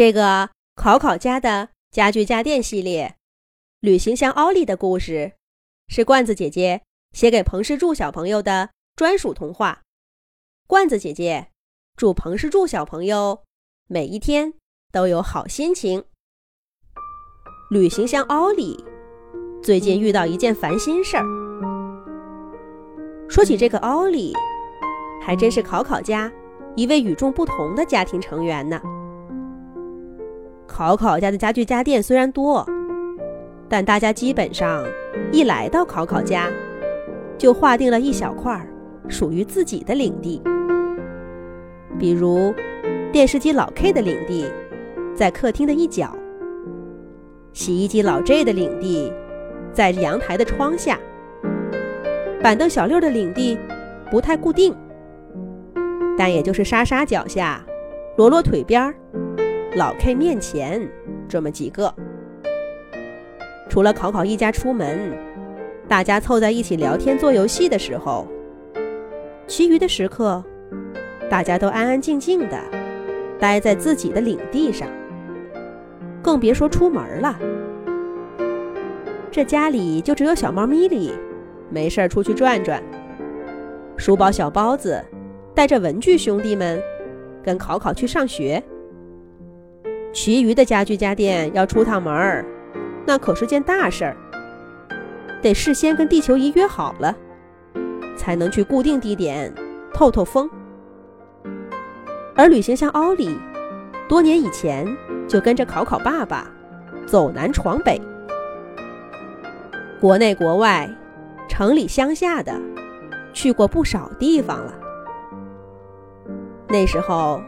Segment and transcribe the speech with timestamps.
[0.00, 3.16] 这个考考家的家具家电系列，
[3.80, 5.34] 旅行箱奥利的故事，
[5.88, 6.80] 是罐子姐姐
[7.12, 9.82] 写给彭世柱小朋友的专属童话。
[10.66, 11.48] 罐子姐姐
[11.98, 13.42] 祝彭世柱小朋友
[13.88, 14.54] 每一天
[14.90, 16.02] 都有好心情。
[17.70, 18.82] 旅行箱奥利
[19.62, 21.24] 最近遇到一件烦心事儿。
[23.28, 24.32] 说起这个奥利，
[25.20, 26.32] 还真是考考家
[26.74, 28.80] 一位与众不同的家庭成员呢。
[30.72, 32.64] 考考家的家具家电虽然多，
[33.68, 34.84] 但大家基本上
[35.32, 36.48] 一来到考考家，
[37.36, 38.64] 就划定了一小块
[39.08, 40.40] 属于自己的领地。
[41.98, 42.54] 比如，
[43.10, 44.46] 电视机老 K 的领地
[45.12, 46.16] 在客厅的一角，
[47.52, 49.12] 洗衣机老 J 的领地
[49.72, 50.98] 在阳台的窗下，
[52.40, 53.58] 板凳小六的领地
[54.08, 54.72] 不太固定，
[56.16, 57.60] 但也就是莎莎脚下，
[58.16, 58.94] 罗罗腿边儿。
[59.76, 60.84] 老 K 面前
[61.28, 61.94] 这么几个，
[63.68, 65.16] 除了考考一家出门，
[65.86, 68.26] 大家凑在一起聊天做游戏的时候，
[69.46, 70.42] 其余的时刻，
[71.30, 72.58] 大家都安安静静的
[73.38, 74.88] 待在自己的领地上，
[76.20, 77.38] 更别说出门了。
[79.30, 81.12] 这家里就只有小猫咪咪
[81.70, 82.82] 没事儿出去转转，
[83.96, 85.00] 书包小包子
[85.54, 86.82] 带着文具兄弟们
[87.40, 88.60] 跟考考去上学。
[90.12, 92.44] 其余的家具家电要出趟门儿，
[93.06, 94.16] 那可是件大事儿，
[95.40, 97.14] 得事先跟地球仪约好了，
[98.16, 99.54] 才能去固定地点
[99.94, 100.50] 透透风。
[102.34, 103.38] 而旅行箱奥利，
[104.08, 104.86] 多年以前
[105.28, 106.50] 就跟着考考爸爸
[107.06, 108.00] 走南闯北，
[110.00, 110.90] 国内国外、
[111.48, 112.60] 城里乡下的，
[113.32, 114.74] 去过不少地方了。
[116.68, 117.40] 那时候，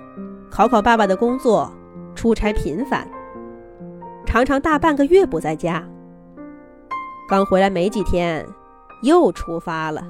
[0.49, 1.73] 考考爸爸的工作。
[2.15, 3.09] 出差频繁，
[4.25, 5.87] 常常大半个月不在家。
[7.29, 8.47] 刚回来没几天，
[9.03, 10.07] 又出发了。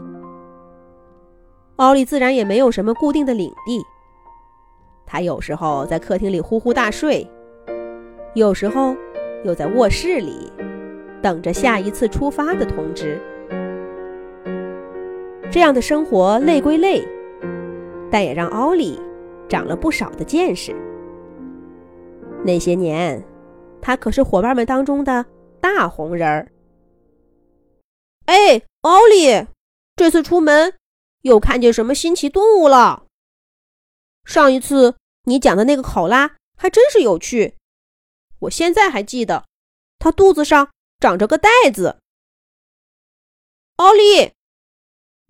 [1.77, 3.83] 奥利自然也没有什么固定的领地，
[5.07, 7.29] 他有时候在客厅里呼呼大睡，
[8.35, 8.95] 有时候
[9.45, 10.53] 又在卧室里
[11.23, 13.21] 等着下一次出发的通知。
[15.51, 17.07] 这样的生活累归累，
[18.11, 19.01] 但也让奥利
[19.49, 20.75] 长了不少的见识。
[22.45, 23.23] 那些年，
[23.81, 25.25] 他可是伙伴们当中的
[25.61, 26.51] 大红人儿。
[28.27, 29.47] 哎，奥利，
[29.95, 30.75] 这次出门
[31.21, 33.07] 又看见什么新奇动物了？
[34.25, 37.55] 上一次你讲的那个考拉还真是有趣，
[38.41, 39.45] 我现在还记得，
[39.99, 41.99] 它肚子上长着个袋子。
[43.77, 44.33] 奥利，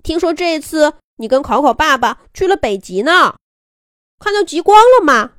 [0.03, 3.37] 听说这次你跟考考爸爸去了北极呢，
[4.19, 5.35] 看到极光了吗？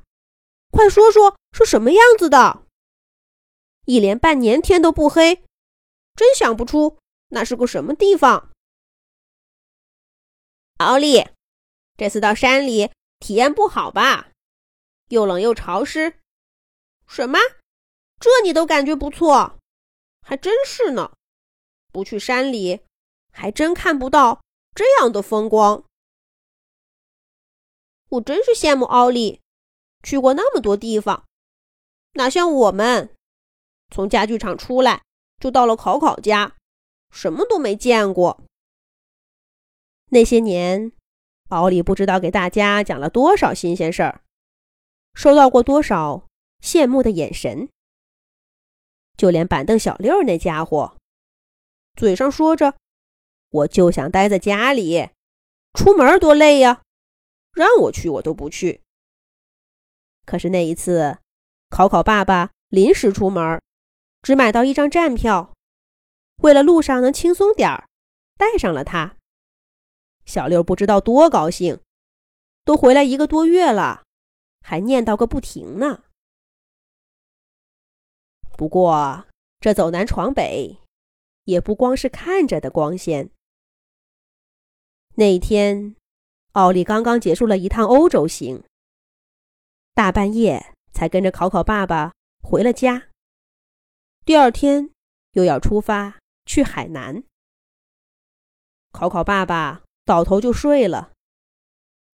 [0.70, 2.66] 快说说是什么样子的？
[3.84, 5.44] 一连半年天都不黑，
[6.16, 6.98] 真想不出
[7.28, 8.50] 那是个什么地方。
[10.78, 11.28] 奥利，
[11.96, 14.32] 这次到山里体验不好吧？
[15.10, 16.18] 又冷又潮湿。
[17.06, 17.38] 什么？
[18.18, 19.56] 这你都感觉不错？
[20.22, 21.12] 还真是呢。
[21.92, 22.80] 不去山里，
[23.30, 24.42] 还真看不到
[24.74, 25.84] 这样的风光。
[28.08, 29.40] 我真是羡慕奥利。
[30.02, 31.24] 去过那么多地方，
[32.14, 33.14] 哪像我们，
[33.90, 35.02] 从家具厂出来
[35.40, 36.56] 就到了考考家，
[37.10, 38.42] 什么都没见过。
[40.10, 40.92] 那些年，
[41.48, 44.22] 奥利不知道给大家讲了多少新鲜事儿，
[45.14, 46.26] 收到过多少
[46.60, 47.68] 羡慕的眼神。
[49.16, 50.96] 就连板凳小六那家伙，
[51.96, 52.76] 嘴上说着
[53.50, 55.10] “我就想待在家里，
[55.72, 56.82] 出门多累呀，
[57.52, 58.82] 让我去我都不去。”
[60.26, 61.18] 可是那一次，
[61.74, 63.60] 考考爸爸临时出门，
[64.22, 65.52] 只买到一张站票，
[66.36, 67.88] 为了路上能轻松点儿，
[68.36, 69.16] 带上了他。
[70.24, 71.80] 小六不知道多高兴，
[72.64, 74.04] 都回来一个多月了，
[74.60, 76.04] 还念叨个不停呢。
[78.56, 79.26] 不过
[79.58, 80.78] 这走南闯北，
[81.42, 83.30] 也不光是看着的光鲜。
[85.16, 85.96] 那一天，
[86.52, 88.62] 奥利刚刚结束了一趟欧洲行。
[89.92, 92.12] 大半夜才跟着考考爸爸
[92.42, 93.08] 回了家。
[94.24, 94.90] 第二天
[95.32, 97.24] 又要出发去海南。
[98.92, 101.12] 考考爸爸倒头就睡了，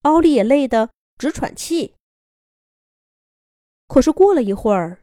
[0.03, 1.94] 奥利也累得直喘气。
[3.87, 5.03] 可是过了一会儿，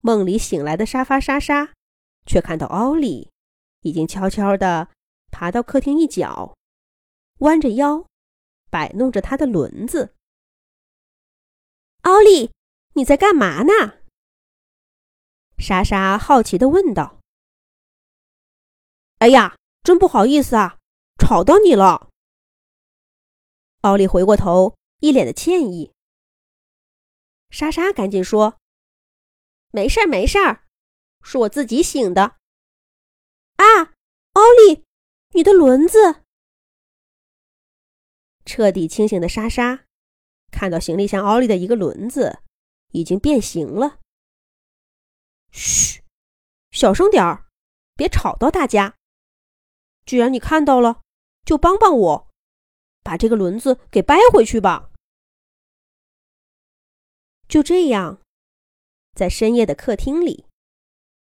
[0.00, 1.72] 梦里醒来的沙发莎莎
[2.24, 3.30] 却看到奥利
[3.80, 4.88] 已经悄悄地
[5.32, 6.54] 爬到客厅一角，
[7.38, 8.06] 弯着腰
[8.70, 10.14] 摆弄着他的轮子。
[12.02, 12.52] 奥利，
[12.98, 14.00] 你在干嘛呢？
[15.56, 17.20] 莎莎好奇的问道。
[19.18, 20.78] “哎呀，真不好意思啊，
[21.16, 22.10] 吵到你了。”
[23.82, 25.92] 奥利回过头，一脸的歉意。
[27.50, 28.58] 莎莎赶紧说
[29.70, 30.66] ：“没事儿，没事儿，
[31.22, 32.34] 是我自己醒的。”
[33.62, 33.94] 啊，
[34.32, 34.84] 奥利，
[35.34, 36.24] 你的轮子！
[38.44, 39.84] 彻底清醒的莎莎
[40.50, 42.40] 看到行李箱奥利的一个轮子
[42.92, 43.98] 已经变形了。
[45.50, 46.02] 嘘，
[46.70, 47.46] 小声点儿，
[47.94, 48.96] 别吵到大家。
[50.04, 51.02] 既然你看到了，
[51.44, 52.30] 就帮帮我，
[53.02, 54.90] 把这个轮子给掰回去吧。
[57.48, 58.20] 就这样，
[59.14, 60.46] 在深夜的客厅里，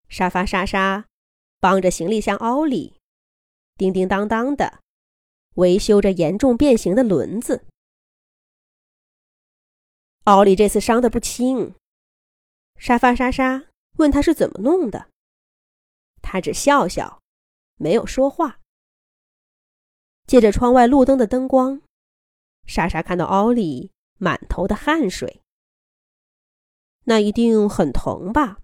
[0.10, 1.08] 沙发沙沙
[1.60, 3.00] 帮着行李箱奥利
[3.78, 4.82] 叮叮当当的
[5.56, 7.66] 维修着严重变形的轮子。
[10.30, 11.74] 奥利这次伤的不轻，
[12.78, 13.66] 沙发莎莎。
[13.98, 15.10] 问他是怎么弄的，
[16.22, 17.20] 他只笑笑，
[17.76, 18.60] 没有说话。
[20.26, 21.82] 借着窗外路灯的灯光，
[22.66, 25.42] 莎莎看到奥利满头的汗水，
[27.06, 28.60] 那一定很疼吧？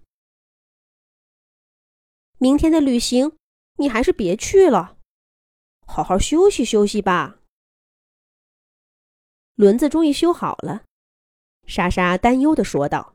[2.38, 3.36] 明天的旅行
[3.74, 4.96] 你还是别去了，
[5.86, 7.40] 好好休息休息吧。
[9.56, 10.84] 轮子终于修好了，
[11.66, 13.14] 莎莎担忧的说道。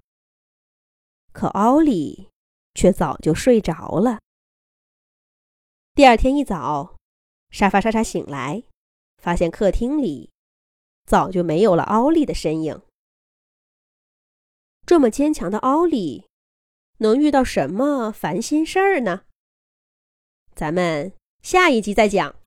[1.32, 2.30] 可奥利
[2.74, 4.20] 却早就睡着了。
[5.94, 6.98] 第二天一早，
[7.50, 8.64] 沙发莎莎醒来，
[9.18, 10.30] 发现客厅里
[11.06, 12.82] 早就没有了奥利的身影。
[14.86, 16.28] 这么坚强的奥利，
[16.98, 19.24] 能遇到什么烦心事儿呢？
[20.54, 22.36] 咱们下一集再讲。